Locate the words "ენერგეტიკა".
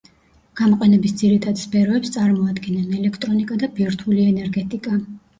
4.31-4.95